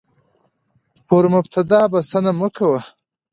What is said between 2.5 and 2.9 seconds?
کوه،